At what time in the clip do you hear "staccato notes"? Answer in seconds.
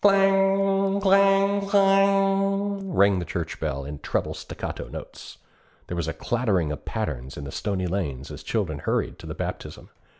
4.33-5.37